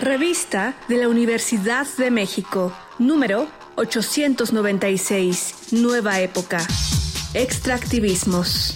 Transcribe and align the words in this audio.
Revista 0.00 0.74
de 0.88 0.98
la 0.98 1.08
Universidad 1.08 1.86
de 1.96 2.10
México, 2.10 2.70
número 2.98 3.46
896, 3.76 5.72
Nueva 5.72 6.20
Época. 6.20 6.58
Extractivismos. 7.32 8.74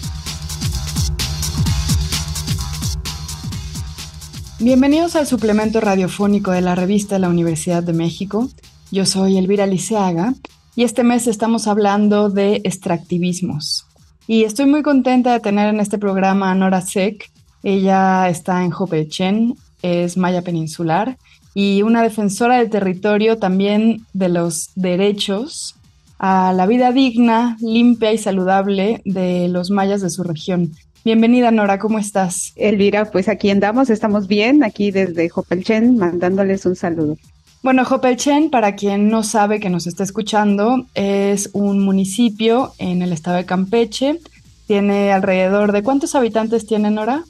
Bienvenidos 4.59 5.15
al 5.15 5.27
suplemento 5.27 5.79
radiofónico 5.79 6.49
de 6.49 6.61
la 6.61 6.73
revista 6.73 7.15
de 7.15 7.19
la 7.19 7.29
Universidad 7.29 7.83
de 7.83 7.93
México. 7.93 8.49
Yo 8.91 9.05
soy 9.05 9.37
Elvira 9.37 9.67
Liceaga 9.67 10.33
y 10.75 10.85
este 10.85 11.03
mes 11.03 11.27
estamos 11.27 11.67
hablando 11.67 12.31
de 12.31 12.61
extractivismos. 12.63 13.85
Y 14.25 14.43
estoy 14.43 14.65
muy 14.65 14.81
contenta 14.81 15.33
de 15.33 15.39
tener 15.39 15.71
en 15.71 15.81
este 15.81 15.99
programa 15.99 16.49
a 16.49 16.55
Nora 16.55 16.81
Sek. 16.81 17.29
Ella 17.61 18.27
está 18.27 18.63
en 18.63 18.73
Hopelchen, 18.73 19.55
es 19.81 20.17
maya 20.17 20.41
peninsular 20.41 21.17
y 21.53 21.81
una 21.81 22.01
defensora 22.01 22.57
del 22.57 22.69
territorio 22.69 23.37
también 23.37 24.05
de 24.13 24.29
los 24.29 24.69
derechos 24.75 25.75
a 26.19 26.53
la 26.53 26.67
vida 26.67 26.91
digna, 26.91 27.57
limpia 27.61 28.13
y 28.13 28.17
saludable 28.17 29.01
de 29.05 29.47
los 29.47 29.71
mayas 29.71 30.01
de 30.01 30.09
su 30.09 30.23
región. 30.23 30.71
Bienvenida 31.03 31.49
Nora, 31.49 31.79
¿cómo 31.79 31.97
estás? 31.97 32.53
Elvira, 32.55 33.09
pues 33.11 33.27
aquí 33.27 33.49
andamos, 33.49 33.89
estamos 33.89 34.27
bien, 34.27 34.63
aquí 34.63 34.91
desde 34.91 35.29
Jopelchen, 35.29 35.97
mandándoles 35.97 36.65
un 36.67 36.75
saludo. 36.75 37.17
Bueno, 37.63 37.85
Jopelchen, 37.85 38.51
para 38.51 38.75
quien 38.75 39.09
no 39.09 39.23
sabe 39.23 39.59
que 39.59 39.71
nos 39.71 39.87
está 39.87 40.03
escuchando, 40.03 40.85
es 40.93 41.49
un 41.53 41.83
municipio 41.83 42.73
en 42.77 43.01
el 43.01 43.13
estado 43.13 43.37
de 43.37 43.45
Campeche. 43.45 44.19
Tiene 44.67 45.11
alrededor 45.11 45.71
de 45.71 45.83
cuántos 45.83 46.13
habitantes 46.13 46.67
tiene 46.67 46.91
Nora? 46.91 47.23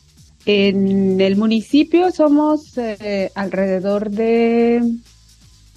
En 0.45 1.21
el 1.21 1.35
municipio 1.35 2.11
somos 2.11 2.77
eh, 2.77 3.31
alrededor 3.35 4.09
de, 4.09 4.81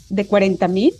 de 0.08 0.26
40 0.26 0.68
mil 0.68 0.94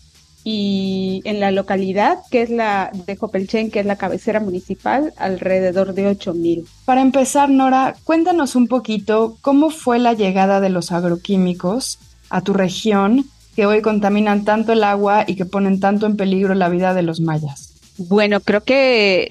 y 0.45 1.23
en 1.25 1.41
la 1.41 1.51
localidad, 1.51 2.19
que 2.31 2.43
es 2.43 2.51
la 2.51 2.91
de 3.07 3.17
Jopelchen, 3.17 3.71
que 3.71 3.81
es 3.81 3.87
la 3.87 3.97
cabecera 3.97 4.41
municipal, 4.41 5.15
alrededor 5.17 5.95
de 5.95 6.07
8 6.07 6.35
mil. 6.35 6.67
Para 6.85 7.01
empezar, 7.01 7.49
Nora, 7.49 7.97
cuéntanos 8.05 8.55
un 8.55 8.69
poquito 8.69 9.39
cómo 9.41 9.71
fue 9.71 9.99
la 9.99 10.13
llegada 10.13 10.61
de 10.61 10.69
los 10.69 10.93
agroquímicos 10.93 11.99
a 12.29 12.43
tu 12.43 12.53
región 12.53 13.25
que 13.57 13.67
hoy 13.67 13.81
contaminan 13.81 14.45
tanto 14.45 14.73
el 14.73 14.85
agua 14.85 15.25
y 15.27 15.37
que 15.37 15.47
ponen 15.47 15.81
tanto 15.81 16.07
en 16.07 16.17
peligro 16.17 16.55
la 16.55 16.69
vida 16.69 16.93
de 16.93 17.03
los 17.03 17.21
mayas. 17.21 17.74
Bueno, 17.97 18.41
creo 18.41 18.65
que 18.65 19.29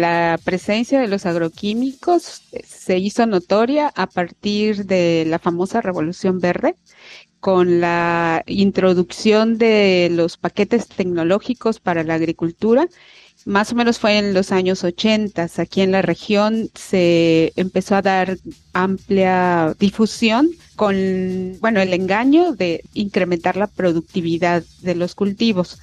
la 0.00 0.38
presencia 0.42 0.98
de 1.00 1.08
los 1.08 1.26
agroquímicos 1.26 2.42
se 2.64 2.96
hizo 2.98 3.26
notoria 3.26 3.92
a 3.94 4.06
partir 4.06 4.86
de 4.86 5.24
la 5.26 5.38
famosa 5.38 5.82
Revolución 5.82 6.40
Verde, 6.40 6.76
con 7.40 7.80
la 7.80 8.42
introducción 8.46 9.58
de 9.58 10.08
los 10.10 10.38
paquetes 10.38 10.88
tecnológicos 10.88 11.78
para 11.78 12.04
la 12.04 12.14
agricultura. 12.14 12.88
Más 13.44 13.72
o 13.72 13.76
menos 13.76 13.98
fue 13.98 14.16
en 14.16 14.32
los 14.32 14.50
años 14.50 14.82
80. 14.82 15.48
Aquí 15.58 15.82
en 15.82 15.92
la 15.92 16.00
región 16.00 16.70
se 16.74 17.52
empezó 17.56 17.96
a 17.96 18.02
dar 18.02 18.38
amplia 18.72 19.76
difusión 19.78 20.48
con, 20.74 21.58
bueno, 21.60 21.80
el 21.82 21.92
engaño 21.92 22.52
de 22.52 22.82
incrementar 22.94 23.56
la 23.58 23.66
productividad 23.66 24.64
de 24.80 24.94
los 24.94 25.14
cultivos. 25.14 25.80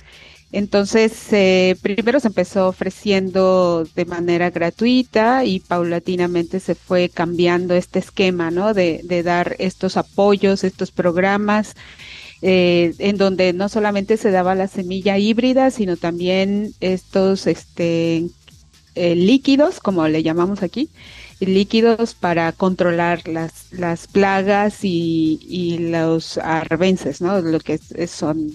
Entonces, 0.54 1.12
eh, 1.34 1.76
primero 1.82 2.20
se 2.20 2.28
empezó 2.28 2.68
ofreciendo 2.68 3.86
de 3.96 4.06
manera 4.06 4.52
gratuita 4.52 5.46
y 5.46 5.60
paulatinamente 5.62 6.60
se 6.60 6.76
fue 6.76 7.10
cambiando 7.10 7.74
este 7.74 7.98
esquema, 8.00 8.52
¿no? 8.52 8.76
De, 8.76 9.02
de 9.04 9.24
dar 9.24 9.56
estos 9.58 9.98
apoyos, 9.98 10.64
estos 10.64 10.92
programas, 10.92 11.74
eh, 12.44 12.94
en 13.00 13.18
donde 13.18 13.52
no 13.54 13.68
solamente 13.68 14.16
se 14.18 14.30
daba 14.30 14.54
la 14.54 14.68
semilla 14.68 15.18
híbrida, 15.18 15.72
sino 15.72 15.98
también 15.98 16.74
estos 16.82 17.48
este, 17.48 18.28
eh, 18.96 19.16
líquidos, 19.16 19.80
como 19.80 20.08
le 20.08 20.22
llamamos 20.22 20.62
aquí, 20.62 20.90
líquidos 21.40 22.14
para 22.14 22.52
controlar 22.52 23.28
las, 23.28 23.72
las 23.72 24.08
plagas 24.08 24.84
y, 24.86 25.40
y 25.50 25.80
los 25.80 26.38
arbences, 26.38 27.22
¿no? 27.22 27.42
Lo 27.42 27.60
que 27.60 27.80
son 28.08 28.52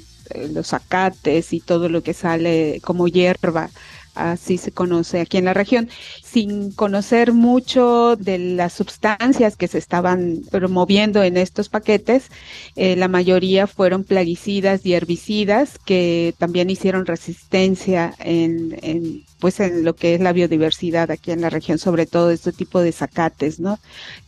los 0.53 0.73
acates 0.73 1.53
y 1.53 1.61
todo 1.61 1.89
lo 1.89 2.03
que 2.03 2.15
sale 2.15 2.81
como 2.83 3.09
hierba, 3.09 3.71
así 4.15 4.59
se 4.59 4.73
conoce 4.73 5.21
aquí 5.21 5.39
en 5.39 5.45
la 5.45 5.55
región, 5.55 5.89
sin 6.31 6.73
conocer 6.73 7.33
mucho 7.33 8.17
de 8.17 8.39
las 8.39 8.75
sustancias 8.75 9.57
que 9.57 9.69
se 9.69 9.79
estaban 9.79 10.43
promoviendo 10.51 11.23
en 11.23 11.37
estos 11.37 11.69
paquetes. 11.69 12.31
Eh, 12.77 12.97
la 12.97 13.09
mayoría 13.09 13.67
fueron 13.67 14.05
plaguicidas 14.05 14.85
y 14.85 14.95
herbicidas 14.95 15.79
que 15.79 16.35
también 16.39 16.71
hicieron 16.71 17.07
resistencia 17.07 18.15
en, 18.19 18.79
en 18.83 19.25
pues 19.39 19.61
en 19.61 19.85
lo 19.85 19.95
que 19.95 20.15
es 20.15 20.21
la 20.21 20.33
biodiversidad 20.33 21.11
aquí 21.11 21.31
en 21.31 21.41
la 21.41 21.51
región, 21.51 21.79
sobre 21.79 22.07
todo 22.07 22.31
este 22.31 22.53
tipo 22.53 22.81
de 22.81 22.93
zacates, 22.93 23.61
¿no? 23.61 23.79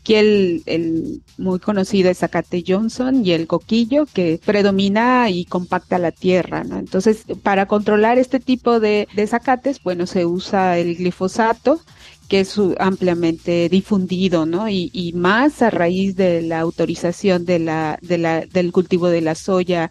Aquí 0.00 0.14
el, 0.14 1.22
muy 1.36 1.58
conocido 1.58 2.10
es 2.10 2.18
zacate 2.18 2.64
Johnson 2.66 3.24
y 3.24 3.32
el 3.32 3.46
coquillo 3.46 4.06
que 4.06 4.40
predomina 4.44 5.28
y 5.30 5.44
compacta 5.44 5.98
la 5.98 6.12
tierra, 6.12 6.64
¿no? 6.64 6.78
Entonces, 6.78 7.24
para 7.42 7.66
controlar 7.66 8.18
este 8.18 8.40
tipo 8.40 8.80
de, 8.80 9.08
de 9.14 9.26
zacates, 9.26 9.82
bueno, 9.82 10.06
se 10.06 10.26
usa 10.26 10.78
el 10.78 10.96
glifosato, 10.96 11.80
que 12.30 12.40
es 12.40 12.54
ampliamente 12.78 13.68
difundido, 13.68 14.46
¿no? 14.46 14.68
Y, 14.68 15.12
más 15.16 15.62
a 15.62 15.70
raíz 15.70 16.14
de 16.14 16.42
la 16.42 16.60
autorización 16.60 17.44
de 17.44 17.58
la, 17.58 17.98
de 18.02 18.18
la, 18.18 18.46
del 18.46 18.70
cultivo 18.70 19.08
de 19.08 19.20
la 19.20 19.34
soya 19.34 19.90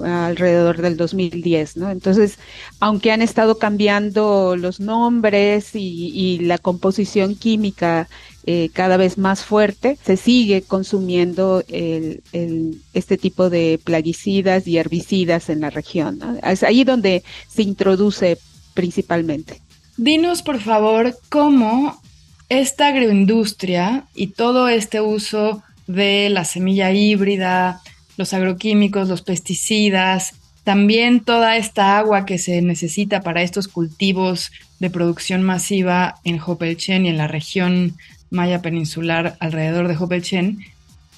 alrededor 0.00 0.82
del 0.82 0.96
2010, 0.96 1.76
¿no? 1.76 1.90
Entonces, 1.90 2.38
aunque 2.80 3.12
han 3.12 3.22
estado 3.22 3.58
cambiando 3.58 4.56
los 4.56 4.80
nombres 4.80 5.76
y, 5.76 6.10
y 6.12 6.38
la 6.40 6.58
composición 6.58 7.36
química 7.36 8.08
eh, 8.44 8.70
cada 8.72 8.96
vez 8.96 9.16
más 9.16 9.44
fuerte, 9.44 9.96
se 10.04 10.16
sigue 10.16 10.62
consumiendo 10.62 11.62
el, 11.68 12.24
el, 12.32 12.82
este 12.92 13.16
tipo 13.16 13.50
de 13.50 13.78
plaguicidas 13.84 14.66
y 14.66 14.78
herbicidas 14.78 15.48
en 15.48 15.60
la 15.60 15.70
región. 15.70 16.18
¿no? 16.18 16.36
Es 16.42 16.64
ahí 16.64 16.82
donde 16.82 17.22
se 17.48 17.62
introduce 17.62 18.36
principalmente. 18.74 19.62
Dinos, 19.96 20.42
por 20.42 20.60
favor, 20.60 21.16
cómo 21.28 22.00
esta 22.48 22.88
agroindustria 22.88 24.04
y 24.14 24.28
todo 24.28 24.68
este 24.68 25.00
uso 25.00 25.62
de 25.86 26.28
la 26.30 26.44
semilla 26.44 26.90
híbrida, 26.92 27.80
los 28.16 28.32
agroquímicos, 28.32 29.08
los 29.08 29.22
pesticidas, 29.22 30.34
también 30.64 31.20
toda 31.20 31.56
esta 31.56 31.98
agua 31.98 32.24
que 32.24 32.38
se 32.38 32.62
necesita 32.62 33.20
para 33.20 33.42
estos 33.42 33.68
cultivos 33.68 34.52
de 34.78 34.90
producción 34.90 35.42
masiva 35.42 36.16
en 36.24 36.40
Hopelchen 36.40 37.06
y 37.06 37.08
en 37.08 37.18
la 37.18 37.28
región 37.28 37.96
maya 38.30 38.62
peninsular 38.62 39.36
alrededor 39.40 39.88
de 39.88 39.96
Hopelchen, 39.96 40.64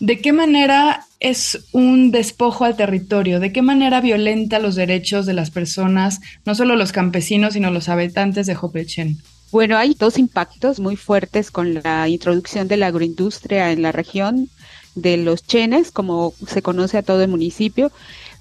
¿de 0.00 0.20
qué 0.20 0.32
manera 0.32 1.06
es 1.20 1.66
un 1.72 2.10
despojo 2.10 2.64
al 2.64 2.76
territorio? 2.76 3.40
¿De 3.40 3.52
qué 3.52 3.62
manera 3.62 4.00
violenta 4.00 4.58
los 4.58 4.74
derechos 4.74 5.26
de 5.26 5.34
las 5.34 5.50
personas, 5.50 6.20
no 6.44 6.54
solo 6.54 6.76
los 6.76 6.92
campesinos, 6.92 7.54
sino 7.54 7.70
los 7.70 7.88
habitantes 7.88 8.46
de 8.46 8.56
Hopelchen? 8.60 9.18
Bueno, 9.50 9.76
hay 9.76 9.94
dos 9.94 10.18
impactos 10.18 10.80
muy 10.80 10.96
fuertes 10.96 11.50
con 11.50 11.74
la 11.74 12.08
introducción 12.08 12.66
de 12.66 12.76
la 12.76 12.88
agroindustria 12.88 13.70
en 13.70 13.82
la 13.82 13.92
región 13.92 14.48
de 14.94 15.16
los 15.16 15.46
chenes, 15.46 15.90
como 15.90 16.34
se 16.46 16.62
conoce 16.62 16.98
a 16.98 17.02
todo 17.02 17.22
el 17.22 17.30
municipio. 17.30 17.92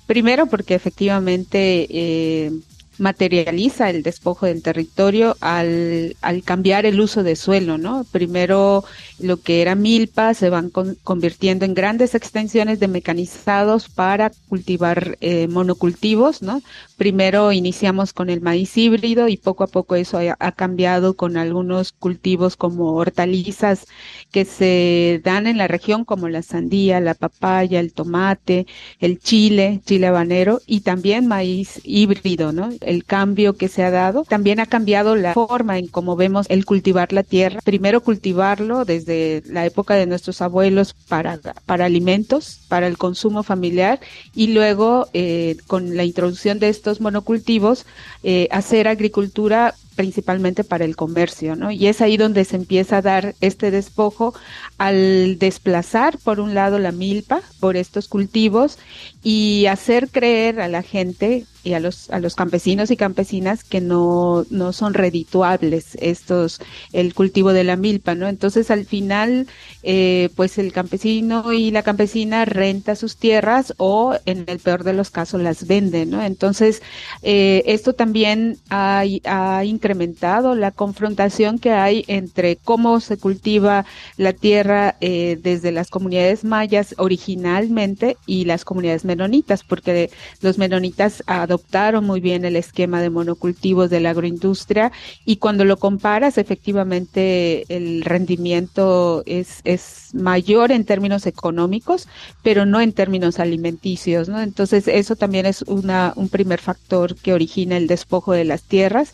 Primero 0.07 0.47
porque 0.47 0.73
efectivamente 0.73 1.87
eh, 1.89 2.51
materializa 2.97 3.89
el 3.89 4.03
despojo 4.03 4.45
del 4.45 4.61
territorio 4.61 5.35
al, 5.41 6.15
cambiar 6.45 6.85
el 6.85 6.99
uso 6.99 7.23
de 7.23 7.35
suelo, 7.35 7.77
¿no? 7.77 8.05
Primero 8.11 8.83
lo 9.19 9.37
que 9.37 9.61
era 9.61 9.75
milpa 9.75 10.33
se 10.33 10.49
van 10.49 10.69
con, 10.69 10.95
convirtiendo 11.03 11.65
en 11.65 11.73
grandes 11.73 12.15
extensiones 12.15 12.79
de 12.79 12.87
mecanizados 12.87 13.89
para 13.89 14.31
cultivar 14.49 15.17
eh, 15.21 15.47
monocultivos, 15.47 16.41
¿no? 16.41 16.61
Primero 16.97 17.51
iniciamos 17.51 18.13
con 18.13 18.29
el 18.29 18.41
maíz 18.41 18.77
híbrido 18.77 19.27
y 19.27 19.37
poco 19.37 19.63
a 19.63 19.67
poco 19.67 19.95
eso 19.95 20.19
ha, 20.19 20.35
ha, 20.39 20.51
cambiado 20.51 21.15
con 21.15 21.37
algunos 21.37 21.91
cultivos 21.91 22.55
como 22.55 22.93
hortalizas 22.93 23.87
que 24.31 24.45
se 24.45 25.21
dan 25.23 25.47
en 25.47 25.57
la 25.57 25.67
región 25.67 26.05
como 26.05 26.29
la 26.29 26.41
sandía, 26.41 26.99
la 26.99 27.15
papaya, 27.15 27.79
el 27.79 27.93
tomate, 27.93 28.67
el 28.99 29.19
chile, 29.19 29.81
chile 29.85 30.07
habanero 30.07 30.61
y 30.67 30.81
también 30.81 31.27
maíz 31.27 31.81
híbrido, 31.83 32.51
¿no? 32.51 32.69
El 32.85 33.05
cambio 33.05 33.53
que 33.53 33.67
se 33.67 33.83
ha 33.83 33.91
dado 33.91 34.23
también 34.23 34.59
ha 34.59 34.65
cambiado 34.65 35.15
la 35.15 35.33
forma 35.33 35.77
en 35.77 35.87
cómo 35.87 36.15
vemos 36.15 36.45
el 36.49 36.65
cultivar 36.65 37.13
la 37.13 37.23
tierra. 37.23 37.59
Primero 37.63 38.01
cultivarlo 38.01 38.85
desde 38.85 39.43
la 39.47 39.65
época 39.65 39.95
de 39.95 40.05
nuestros 40.05 40.41
abuelos 40.41 40.95
para, 41.07 41.39
para 41.65 41.85
alimentos, 41.85 42.59
para 42.67 42.87
el 42.87 42.97
consumo 42.97 43.43
familiar 43.43 43.99
y 44.35 44.47
luego 44.47 45.07
eh, 45.13 45.57
con 45.67 45.95
la 45.95 46.03
introducción 46.03 46.59
de 46.59 46.69
estos 46.69 47.01
monocultivos, 47.01 47.85
eh, 48.23 48.47
hacer 48.51 48.87
agricultura 48.87 49.75
principalmente 49.95 50.63
para 50.63 50.85
el 50.85 50.95
comercio, 50.95 51.55
¿no? 51.55 51.71
Y 51.71 51.87
es 51.87 52.01
ahí 52.01 52.17
donde 52.17 52.45
se 52.45 52.55
empieza 52.55 52.97
a 52.97 53.01
dar 53.01 53.35
este 53.41 53.71
despojo 53.71 54.33
al 54.77 55.37
desplazar, 55.39 56.17
por 56.19 56.39
un 56.39 56.53
lado, 56.53 56.79
la 56.79 56.91
milpa 56.91 57.41
por 57.59 57.77
estos 57.77 58.07
cultivos 58.07 58.77
y 59.23 59.65
hacer 59.67 60.09
creer 60.09 60.59
a 60.59 60.67
la 60.67 60.83
gente 60.83 61.45
y 61.63 61.73
a 61.73 61.79
los, 61.79 62.09
a 62.09 62.19
los 62.19 62.35
campesinos 62.35 62.91
y 62.91 62.97
campesinas 62.97 63.63
que 63.63 63.79
no, 63.79 64.45
no 64.49 64.73
son 64.73 64.93
redituables 64.93 65.95
estos, 66.01 66.59
el 66.91 67.13
cultivo 67.13 67.53
de 67.53 67.63
la 67.63 67.77
milpa, 67.77 68.15
¿no? 68.15 68.27
Entonces 68.27 68.69
al 68.69 68.85
final, 68.85 69.47
eh, 69.81 70.29
pues 70.35 70.57
el 70.57 70.73
campesino 70.73 71.53
y 71.53 71.71
la 71.71 71.83
campesina 71.83 72.43
renta 72.45 72.95
sus 72.95 73.15
tierras 73.15 73.73
o 73.77 74.15
en 74.25 74.43
el 74.47 74.59
peor 74.59 74.83
de 74.83 74.93
los 74.93 75.09
casos 75.09 75.41
las 75.41 75.65
vende, 75.65 76.05
¿no? 76.05 76.21
Entonces, 76.21 76.81
eh, 77.21 77.63
esto 77.65 77.93
también 77.93 78.57
ha, 78.69 79.03
ha 79.23 79.63
incrementado 79.83 80.55
la 80.55 80.71
confrontación 80.71 81.59
que 81.59 81.71
hay 81.71 82.05
entre 82.07 82.55
cómo 82.55 83.01
se 83.01 83.17
cultiva 83.17 83.85
la 84.15 84.31
tierra 84.31 84.95
eh, 85.01 85.37
desde 85.43 85.73
las 85.73 85.89
comunidades 85.89 86.45
mayas 86.45 86.95
originalmente 86.97 88.15
y 88.25 88.45
las 88.45 88.63
comunidades 88.63 89.03
menonitas, 89.03 89.65
porque 89.65 90.09
los 90.39 90.57
menonitas 90.57 91.21
adoptaron 91.27 92.05
muy 92.05 92.21
bien 92.21 92.45
el 92.45 92.55
esquema 92.55 93.01
de 93.01 93.09
monocultivos 93.09 93.89
de 93.89 93.99
la 93.99 94.11
agroindustria 94.11 94.93
y 95.25 95.35
cuando 95.35 95.65
lo 95.65 95.75
comparas, 95.75 96.37
efectivamente 96.37 97.65
el 97.67 98.03
rendimiento 98.05 99.21
es, 99.25 99.59
es 99.65 100.11
mayor 100.13 100.71
en 100.71 100.85
términos 100.85 101.25
económicos, 101.25 102.07
pero 102.41 102.65
no 102.65 102.79
en 102.79 102.93
términos 102.93 103.37
alimenticios, 103.37 104.29
¿no? 104.29 104.41
Entonces, 104.41 104.87
eso 104.87 105.17
también 105.17 105.45
es 105.45 105.61
una, 105.63 106.13
un 106.15 106.29
primer 106.29 106.61
factor 106.61 107.15
que 107.15 107.33
origina 107.33 107.75
el 107.75 107.87
despojo 107.87 108.31
de 108.31 108.45
las 108.45 108.63
tierras. 108.63 109.11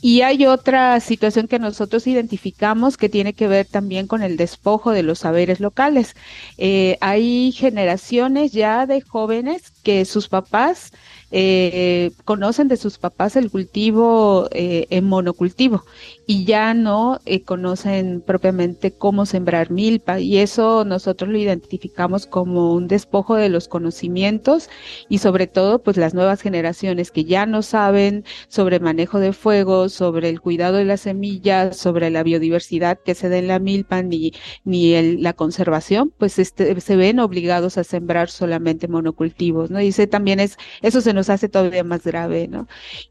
Y 0.00 0.22
hay 0.22 0.46
otra 0.46 1.00
situación 1.00 1.48
que 1.48 1.58
nosotros 1.58 2.06
identificamos 2.06 2.96
que 2.96 3.08
tiene 3.08 3.32
que 3.32 3.48
ver 3.48 3.66
también 3.66 4.06
con 4.06 4.22
el 4.22 4.36
despojo 4.36 4.92
de 4.92 5.02
los 5.02 5.20
saberes 5.20 5.58
locales. 5.60 6.14
Eh, 6.56 6.98
hay 7.00 7.52
generaciones 7.52 8.52
ya 8.52 8.86
de 8.86 9.00
jóvenes 9.00 9.72
que 9.82 10.04
sus 10.04 10.28
papás 10.28 10.92
eh, 11.30 12.10
conocen 12.24 12.68
de 12.68 12.76
sus 12.76 12.98
papás 12.98 13.36
el 13.36 13.50
cultivo 13.50 14.48
eh, 14.50 14.86
en 14.90 15.04
monocultivo 15.04 15.84
y 16.26 16.44
ya 16.44 16.74
no 16.74 17.20
eh, 17.26 17.42
conocen 17.42 18.22
propiamente 18.22 18.92
cómo 18.92 19.26
sembrar 19.26 19.70
milpa 19.70 20.20
y 20.20 20.38
eso 20.38 20.84
nosotros 20.84 21.30
lo 21.30 21.38
identificamos 21.38 22.26
como 22.26 22.74
un 22.74 22.88
despojo 22.88 23.34
de 23.34 23.48
los 23.48 23.68
conocimientos 23.68 24.70
y 25.08 25.18
sobre 25.18 25.46
todo 25.46 25.82
pues 25.82 25.96
las 25.96 26.14
nuevas 26.14 26.40
generaciones 26.40 27.10
que 27.10 27.24
ya 27.24 27.46
no 27.46 27.62
saben 27.62 28.24
sobre 28.48 28.80
manejo 28.80 29.20
de 29.20 29.32
fuego, 29.32 29.88
sobre 29.88 30.28
el 30.28 30.40
cuidado 30.40 30.76
de 30.78 30.84
las 30.84 31.02
semillas, 31.02 31.76
sobre 31.76 32.10
la 32.10 32.22
biodiversidad 32.22 32.98
que 33.04 33.14
se 33.14 33.28
da 33.28 33.38
en 33.38 33.48
la 33.48 33.58
milpa 33.58 34.02
ni, 34.02 34.32
ni 34.64 35.18
la 35.18 35.32
conservación, 35.32 36.12
pues 36.16 36.38
este, 36.38 36.80
se 36.80 36.96
ven 36.96 37.20
obligados 37.20 37.78
a 37.78 37.84
sembrar 37.84 38.30
solamente 38.30 38.88
monocultivos, 38.88 39.70
¿no? 39.70 39.80
Y 39.80 39.88
ese 39.88 40.06
también 40.06 40.40
es, 40.40 40.56
eso 40.82 41.00
se 41.00 41.12
nos 41.18 41.30
hace 41.30 41.48
todavía 41.48 41.84
más 41.84 42.04
grave, 42.04 42.48
¿no? 42.48 42.68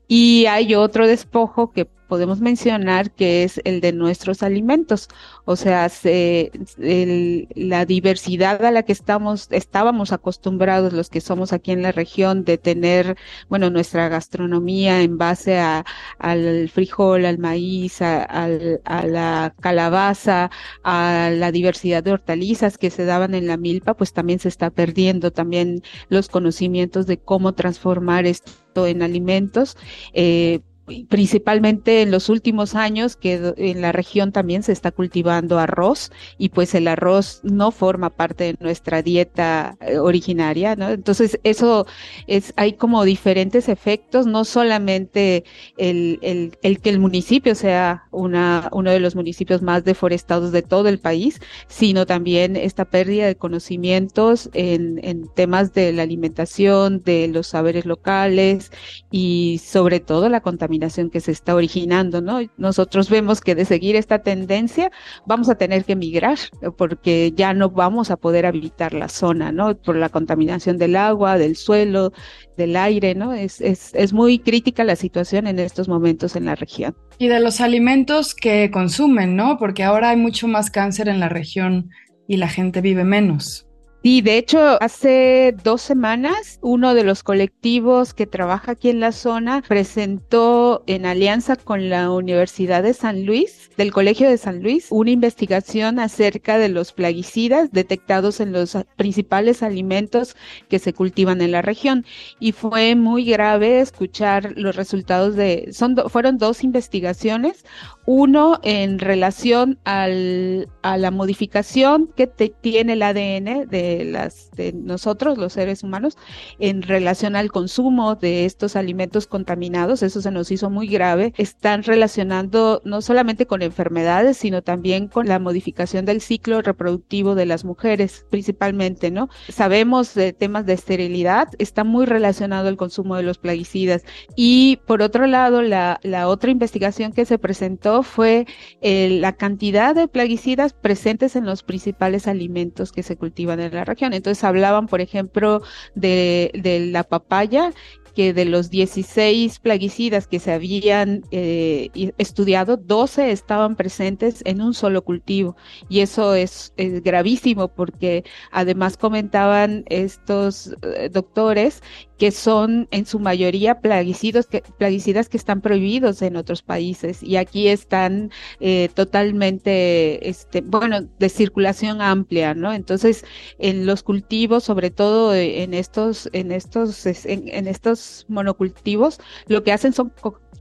Y 0.08 0.46
hay 0.48 0.76
otro 0.76 1.08
despojo 1.08 1.72
que 1.74 1.86
podemos 2.08 2.42
mencionar 2.42 3.12
que 3.12 3.44
es 3.44 3.62
el 3.64 3.82
de 3.82 3.94
nuestros 3.94 4.44
alimentos, 4.44 5.08
o 5.46 5.56
sea, 5.56 5.90
se, 5.90 6.52
el, 6.80 7.48
la 7.56 7.86
diversidad 7.86 8.64
a 8.66 8.72
la 8.72 8.84
que 8.84 8.92
estamos, 8.94 9.48
estábamos 9.52 10.12
acostumbrados 10.12 10.94
los 10.94 11.10
que 11.10 11.22
somos 11.22 11.54
aquí 11.54 11.72
en 11.72 11.82
la 11.82 11.92
región 11.92 12.44
de 12.44 12.58
tener, 12.58 13.18
bueno, 13.50 13.70
nuestra 13.70 14.10
gastronomía 14.10 15.02
en 15.02 15.18
base 15.18 15.60
a, 15.60 15.86
al 16.20 16.70
frijol, 16.70 17.26
al 17.26 17.38
maíz, 17.38 18.02
a, 18.02 18.24
a 18.24 19.08
la 19.08 19.54
calabaza, 19.60 20.50
a 20.84 21.30
la 21.34 21.52
diversidad 21.52 22.04
de 22.04 22.14
hortalizas 22.14 22.78
que 22.78 22.90
se 22.90 23.06
daban 23.06 23.36
en 23.36 23.48
la 23.48 23.58
milpa, 23.58 23.94
pues 23.96 24.14
también 24.14 24.40
se 24.40 24.50
está 24.50 24.70
perdiendo 24.70 25.32
también 25.32 25.82
los 26.10 26.30
conocimientos 26.30 27.08
de 27.08 27.18
cómo 27.18 27.54
transformar 27.54 28.26
esto 28.26 28.88
en 28.88 29.02
alimentos. 29.02 29.78
Eh, 30.14 30.62
principalmente 31.10 32.02
en 32.02 32.12
los 32.12 32.30
últimos 32.30 32.74
años 32.74 33.18
que 33.18 33.54
en 33.58 33.82
la 33.82 33.92
región 33.92 34.32
también 34.32 34.64
se 34.64 34.72
está 34.72 34.92
cultivando 34.92 35.60
arroz 35.60 36.12
y 36.38 36.50
pues 36.50 36.74
el 36.76 36.88
arroz 36.88 37.42
no 37.44 37.72
forma 37.72 38.10
parte 38.10 38.46
de 38.46 38.56
nuestra 38.62 39.02
dieta 39.02 39.78
eh, 39.82 39.98
originaria, 39.98 40.76
¿no? 40.76 40.90
Entonces 40.90 41.40
eso 41.44 41.88
es, 42.28 42.54
hay 42.56 42.74
como 42.74 43.04
diferentes 43.04 43.68
efectos, 43.68 44.28
no 44.28 44.46
solamente 44.46 45.44
el, 45.78 46.20
el, 46.62 46.80
que 46.80 46.90
el 46.90 47.00
municipio 47.00 47.54
sea 47.54 48.06
una, 48.12 48.70
uno 48.72 48.92
de 48.92 49.02
los 49.02 49.16
municipios 49.16 49.62
más 49.62 49.84
deforestados 49.84 50.54
de 50.54 50.62
todo 50.62 50.88
el 50.88 51.00
país, 51.00 51.42
sino 51.68 52.06
también 52.06 52.56
esta 52.56 52.86
pérdida 52.86 53.28
de 53.28 53.36
conocimientos 53.36 54.50
en, 54.54 55.00
en 55.04 55.28
temas 55.34 55.74
de 55.74 55.92
la 55.92 56.04
alimentación, 56.04 57.04
de 57.04 57.28
los 57.28 57.48
saberes 57.48 57.86
locales 57.86 58.72
y 59.12 59.60
sobre 59.64 60.00
todo 60.00 60.30
la 60.30 60.40
contaminación 60.42 60.77
que 61.12 61.20
se 61.20 61.32
está 61.32 61.56
originando, 61.56 62.22
¿no? 62.22 62.40
Nosotros 62.58 63.10
vemos 63.10 63.42
que 63.42 63.56
de 63.56 63.66
seguir 63.66 63.96
esta 63.96 64.20
tendencia 64.20 64.92
vamos 65.26 65.50
a 65.50 65.56
tener 65.56 65.84
que 65.86 65.96
migrar 65.96 66.38
porque 66.78 67.34
ya 67.36 67.54
no 67.54 67.70
vamos 67.70 68.12
a 68.12 68.18
poder 68.18 68.46
habitar 68.46 68.94
la 68.94 69.10
zona, 69.10 69.52
¿no? 69.52 69.76
Por 69.76 69.96
la 69.96 70.10
contaminación 70.10 70.78
del 70.78 70.96
agua, 70.96 71.38
del 71.38 71.56
suelo, 71.56 72.12
del 72.58 72.76
aire, 72.76 73.16
¿no? 73.16 73.34
Es, 73.34 73.62
es, 73.62 73.94
es 73.94 74.14
muy 74.14 74.40
crítica 74.40 74.84
la 74.84 74.96
situación 74.96 75.48
en 75.48 75.60
estos 75.60 75.88
momentos 75.88 76.36
en 76.36 76.46
la 76.46 76.56
región. 76.56 76.96
Y 77.18 77.28
de 77.28 77.40
los 77.40 77.62
alimentos 77.62 78.34
que 78.34 78.72
consumen, 78.72 79.36
¿no? 79.36 79.58
Porque 79.58 79.84
ahora 79.84 80.12
hay 80.12 80.18
mucho 80.18 80.48
más 80.48 80.70
cáncer 80.70 81.08
en 81.10 81.20
la 81.20 81.30
región 81.30 81.90
y 82.28 82.38
la 82.38 82.48
gente 82.48 82.82
vive 82.82 83.04
menos. 83.04 83.67
Sí, 84.08 84.22
de 84.22 84.38
hecho, 84.38 84.82
hace 84.82 85.54
dos 85.66 85.82
semanas 85.82 86.60
uno 86.62 86.94
de 86.94 87.04
los 87.04 87.24
colectivos 87.24 88.14
que 88.14 88.26
trabaja 88.26 88.72
aquí 88.72 88.90
en 88.90 89.02
la 89.02 89.12
zona 89.12 89.62
presentó 89.68 90.82
en 90.88 91.06
alianza 91.06 91.58
con 91.58 91.90
la 91.90 92.10
Universidad 92.10 92.84
de 92.84 92.94
San 92.94 93.26
Luis, 93.26 93.70
del 93.76 93.92
Colegio 93.92 94.30
de 94.30 94.38
San 94.38 94.64
Luis, 94.64 94.88
una 94.92 95.12
investigación 95.12 96.00
acerca 96.00 96.58
de 96.58 96.70
los 96.70 96.94
plaguicidas 96.94 97.74
detectados 97.74 98.40
en 98.40 98.54
los 98.54 98.78
principales 98.96 99.62
alimentos 99.62 100.38
que 100.70 100.80
se 100.80 100.94
cultivan 100.94 101.42
en 101.42 101.52
la 101.52 101.62
región. 101.62 102.06
Y 102.40 102.54
fue 102.54 102.96
muy 102.96 103.26
grave 103.26 103.82
escuchar 103.82 104.54
los 104.56 104.78
resultados 104.78 105.36
de, 105.36 105.68
son, 105.74 105.98
fueron 106.08 106.38
dos 106.38 106.64
investigaciones, 106.64 107.66
uno 108.10 108.62
en 108.64 109.00
relación 109.00 109.80
al, 109.84 110.70
a 110.82 110.98
la 110.98 111.12
modificación 111.12 112.10
que 112.16 112.26
tiene 112.26 112.94
el 112.94 113.04
ADN 113.04 113.68
de 113.70 114.06
las 114.06 114.50
de 114.52 114.72
nosotros, 114.72 115.38
los 115.38 115.52
seres 115.52 115.84
humanos, 115.84 116.18
en 116.58 116.84
relación 116.84 117.36
al 117.36 117.52
consumo 117.52 118.16
de 118.16 118.46
estos 118.46 118.78
alimentos 118.78 119.28
contaminados. 119.28 120.04
Eso 120.04 120.22
se 120.22 120.32
nos 120.32 120.52
hizo 120.52 120.70
muy 120.70 120.88
grave. 120.88 121.34
Están 121.38 121.84
relacionando 121.84 122.82
no 122.86 123.02
solamente 123.02 123.46
con 123.46 123.62
enfermedades, 123.62 124.38
sino 124.38 124.62
también 124.62 125.10
con 125.10 125.28
la 125.28 125.40
modificación 125.40 126.06
del 126.06 126.22
ciclo 126.22 126.62
reproductivo 126.62 127.36
de 127.36 127.46
las 127.46 127.66
mujeres, 127.66 128.26
principalmente, 128.30 129.12
¿no? 129.12 129.28
Sabemos 129.50 130.14
de 130.14 130.32
temas 130.32 130.66
de 130.66 130.74
esterilidad, 130.74 131.50
está 131.60 131.84
muy 131.84 132.06
relacionado 132.06 132.70
el 132.70 132.78
consumo 132.78 133.18
de 133.18 133.24
los 133.24 133.38
plaguicidas. 133.38 134.04
Y 134.38 134.80
por 134.88 135.02
otro 135.02 135.28
lado, 135.28 135.62
la, 135.62 136.00
la 136.04 136.30
otra 136.30 136.52
investigación 136.52 137.12
que 137.12 137.26
se 137.26 137.38
presentó 137.38 137.97
fue 138.04 138.46
eh, 138.82 139.10
la 139.20 139.34
cantidad 139.34 139.96
de 139.96 140.08
plaguicidas 140.08 140.74
presentes 140.74 141.36
en 141.36 141.46
los 141.46 141.64
principales 141.64 142.28
alimentos 142.28 142.92
que 142.92 143.04
se 143.04 143.18
cultivan 143.18 143.60
en 143.60 143.74
la 143.74 143.86
región. 143.86 144.14
Entonces 144.14 144.44
hablaban, 144.44 144.88
por 144.88 145.02
ejemplo, 145.02 145.62
de, 145.96 146.52
la 146.92 147.04
papaya 147.04 147.72
que 148.16 148.34
de 148.34 148.46
los 148.46 148.72
16 148.72 149.60
plaguicidas 149.60 150.28
que 150.28 150.40
se 150.40 150.52
habían 150.52 151.22
eh, 151.30 151.92
estudiado, 152.18 152.76
12 152.76 153.32
estaban 153.32 153.76
presentes 153.76 154.42
en 154.46 154.62
un 154.62 154.74
solo 154.74 155.04
cultivo. 155.04 155.56
Y 155.88 156.00
eso 156.00 156.34
es, 156.34 156.74
es 156.78 157.04
gravísimo 157.04 157.68
porque 157.68 158.24
además 158.52 158.98
comentaban 158.98 159.84
estos 159.88 160.76
eh, 160.82 161.10
doctores 161.12 161.84
que 162.18 162.32
son 162.32 162.88
en 162.92 163.06
su 163.06 163.20
mayoría 163.20 163.80
plaguicidas 163.82 164.48
que, 164.48 164.64
plaguicidas 164.78 165.30
que 165.30 165.38
están 165.38 165.62
prohibidos 165.62 166.22
en 166.22 166.36
otros 166.36 166.62
países 166.62 167.24
y 167.24 167.38
aquí 167.38 167.68
están 167.68 168.32
eh, 168.60 168.90
totalmente, 168.94 170.28
este, 170.30 170.62
bueno, 170.62 171.02
de 171.20 171.30
circulación 171.30 172.02
amplia, 172.02 172.54
¿no? 172.54 172.74
Entonces, 172.74 173.24
en 173.60 173.86
los 173.86 174.04
cultivos, 174.04 174.64
sobre 174.64 174.92
todo 174.92 175.34
en 175.36 175.74
estos, 175.74 176.30
en 176.34 176.52
estos, 176.52 177.06
en, 177.06 177.48
en 177.48 177.68
estos 177.68 178.26
monocultivos, 178.28 179.20
lo 179.48 179.64
que 179.64 179.72
hacen 179.72 179.94
son 179.94 180.12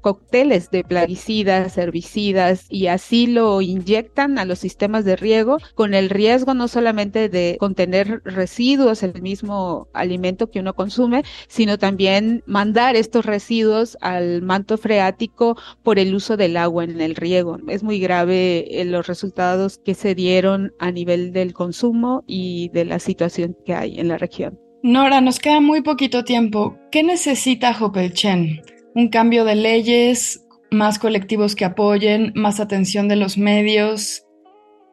cócteles 0.07 0.71
de 0.71 0.85
plaguicidas, 0.85 1.77
herbicidas 1.77 2.67
y 2.69 2.87
así 2.87 3.27
lo 3.27 3.61
inyectan 3.61 4.39
a 4.39 4.45
los 4.45 4.61
sistemas 4.61 5.05
de 5.05 5.17
riego 5.17 5.59
con 5.75 5.95
el 5.95 6.11
riesgo 6.11 6.55
no 6.55 6.69
solamente 6.69 7.29
de 7.29 7.57
contener 7.59 8.23
residuos, 8.25 9.03
el 9.03 9.21
mismo 9.21 9.89
alimento 9.93 10.49
que 10.49 10.61
uno 10.61 10.75
consume, 10.75 11.25
sino 11.49 11.79
también 11.79 12.43
mandar 12.47 12.97
estos 12.97 13.27
residuos 13.27 13.97
al 14.01 14.43
manto 14.43 14.79
freático 14.79 15.57
por 15.83 15.99
el 15.99 16.15
uso 16.15 16.37
del 16.37 16.57
agua 16.57 16.85
en 16.85 17.01
el 17.01 17.15
riego. 17.15 17.59
Es 17.69 17.83
muy 17.83 17.99
grave 17.99 18.81
eh, 18.81 18.85
los 18.85 19.07
resultados 19.07 19.79
que 19.79 19.95
se 19.95 20.15
dieron 20.15 20.73
a 20.79 20.91
nivel 20.91 21.33
del 21.33 21.53
consumo 21.53 22.25
y 22.27 22.71
de 22.71 22.85
la 22.85 22.99
situación 22.99 23.57
que 23.65 23.75
hay 23.75 23.99
en 23.99 24.09
la 24.09 24.19
región. 24.19 24.59
Nora, 24.83 25.21
nos 25.21 25.41
queda 25.41 25.61
muy 25.61 25.83
poquito 25.83 26.25
tiempo. 26.25 26.79
¿Qué 26.93 27.03
necesita 27.03 27.75
Jopelchen? 27.75 28.63
¿Un 28.95 29.09
cambio 29.09 29.45
de 29.45 29.57
leyes? 29.57 30.45
¿Más 30.71 30.99
colectivos 30.99 31.57
que 31.57 31.65
apoyen? 31.65 32.33
¿Más 32.35 32.61
atención 32.61 33.09
de 33.09 33.17
los 33.17 33.37
medios? 33.37 34.25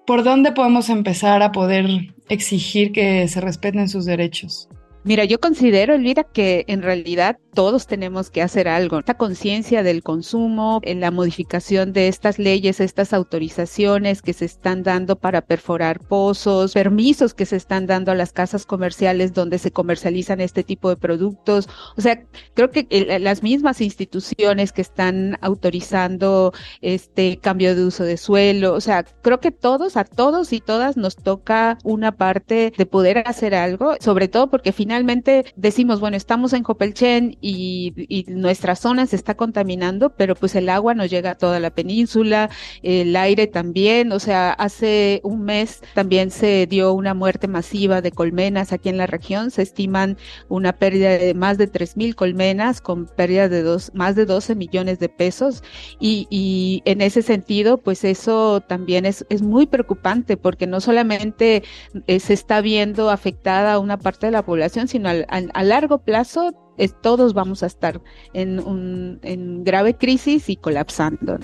¿Por 0.05 0.23
dónde 0.23 0.51
podemos 0.51 0.89
empezar 0.89 1.41
a 1.43 1.51
poder 1.51 1.85
exigir 2.27 2.91
que 2.91 3.27
se 3.27 3.39
respeten 3.39 3.87
sus 3.87 4.05
derechos? 4.05 4.67
Mira, 5.05 5.25
yo 5.25 5.37
considero, 5.41 5.95
Elvira, 5.95 6.23
que 6.23 6.63
en 6.69 6.81
realidad 6.81 7.37
todos 7.53 7.87
tenemos 7.87 8.29
que 8.29 8.41
hacer 8.41 8.69
algo. 8.69 8.99
Esta 8.99 9.15
conciencia 9.15 9.83
del 9.83 10.01
consumo, 10.01 10.79
la 10.85 11.11
modificación 11.11 11.91
de 11.91 12.07
estas 12.07 12.39
leyes, 12.39 12.79
estas 12.79 13.11
autorizaciones 13.11 14.21
que 14.21 14.31
se 14.31 14.45
están 14.45 14.81
dando 14.81 15.17
para 15.17 15.41
perforar 15.41 15.99
pozos, 15.99 16.73
permisos 16.73 17.33
que 17.33 17.45
se 17.45 17.57
están 17.57 17.85
dando 17.85 18.13
a 18.13 18.15
las 18.15 18.31
casas 18.31 18.65
comerciales 18.65 19.33
donde 19.33 19.57
se 19.59 19.71
comercializan 19.71 20.39
este 20.39 20.63
tipo 20.63 20.87
de 20.87 20.95
productos. 20.95 21.67
O 21.97 22.01
sea, 22.01 22.23
creo 22.53 22.71
que 22.71 22.87
las 23.19 23.43
mismas 23.43 23.81
instituciones 23.81 24.71
que 24.71 24.81
están 24.81 25.37
autorizando 25.41 26.53
este 26.79 27.37
cambio 27.39 27.75
de 27.75 27.83
uso 27.83 28.05
de 28.05 28.15
suelo, 28.15 28.73
o 28.73 28.81
sea, 28.81 29.03
creo 29.03 29.41
que 29.41 29.51
todos, 29.51 29.97
a 29.97 30.05
todos 30.05 30.53
y 30.53 30.61
todas 30.61 30.95
nos 30.95 31.17
toca 31.17 31.77
una 31.83 32.13
parte 32.13 32.71
de 32.77 32.85
poder 32.85 33.27
hacer 33.27 33.53
algo, 33.53 33.95
sobre 33.99 34.29
todo 34.29 34.49
porque 34.49 34.71
finalmente 34.71 34.92
finalmente 34.93 35.45
decimos, 35.55 35.99
bueno, 35.99 36.17
estamos 36.17 36.53
en 36.53 36.61
Copelchen 36.61 37.35
y, 37.41 38.25
nuestra 38.27 38.75
zona 38.75 39.07
se 39.07 39.15
está 39.15 39.35
contaminando, 39.35 40.11
pero 40.11 40.35
pues 40.35 40.55
el 40.55 40.69
agua 40.69 40.93
nos 40.93 41.09
llega 41.09 41.31
a 41.31 41.35
toda 41.35 41.59
la 41.59 41.71
península, 41.71 42.51
el 42.83 43.15
aire 43.15 43.47
también, 43.47 44.11
o 44.11 44.19
sea, 44.19 44.51
hace 44.51 45.19
un 45.23 45.43
mes 45.43 45.81
también 45.95 46.29
se 46.29 46.67
dio 46.67 46.93
una 46.93 47.15
muerte 47.15 47.47
masiva 47.47 48.01
de 48.01 48.11
colmenas 48.11 48.71
aquí 48.71 48.89
en 48.89 48.97
la 48.97 49.07
región, 49.07 49.49
se 49.49 49.63
estiman 49.63 50.17
una 50.47 50.73
pérdida 50.73 51.17
de 51.17 51.33
más 51.33 51.57
de 51.57 51.71
3.000 51.71 52.13
colmenas 52.13 52.79
con 52.79 53.07
pérdida 53.07 53.49
de 53.49 53.63
dos, 53.63 53.91
más 53.95 54.15
de 54.15 54.25
12 54.25 54.53
millones 54.53 54.99
de 54.99 55.09
pesos. 55.09 55.63
Y, 55.99 56.81
en 56.85 57.01
ese 57.01 57.21
sentido, 57.23 57.77
pues 57.77 58.03
eso 58.03 58.61
también 58.61 59.05
es, 59.05 59.25
es 59.29 59.41
muy 59.41 59.65
preocupante 59.65 60.37
porque 60.37 60.67
no 60.67 60.81
solamente 60.81 61.63
eh, 62.07 62.19
se 62.19 62.33
está 62.33 62.61
viendo 62.61 63.09
afectada 63.09 63.79
una 63.79 63.97
parte 63.97 64.27
de 64.27 64.31
la 64.31 64.43
población, 64.45 64.82
sino 64.87 65.09
a 65.09 65.63
largo 65.63 65.99
plazo 65.99 66.53
todos 67.01 67.33
vamos 67.33 67.63
a 67.63 67.67
estar 67.67 68.01
en, 68.33 68.59
un, 68.59 69.19
en 69.23 69.63
grave 69.63 69.95
crisis 69.95 70.49
y 70.49 70.55
colapsando. 70.55 71.37